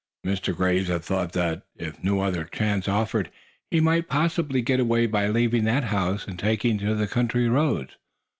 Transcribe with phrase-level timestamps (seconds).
[0.25, 0.55] "Mr.
[0.55, 3.29] Graves had thought that, if no other chance offered,
[3.69, 7.97] he might possibly get away by leaving that house and taking to the country roads.